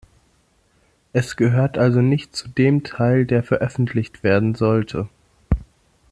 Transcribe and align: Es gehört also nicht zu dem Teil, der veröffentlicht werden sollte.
Es 1.13 1.35
gehört 1.35 1.77
also 1.77 2.01
nicht 2.01 2.35
zu 2.35 2.47
dem 2.47 2.83
Teil, 2.83 3.27
der 3.27 3.43
veröffentlicht 3.43 4.23
werden 4.23 4.55
sollte. 4.55 5.07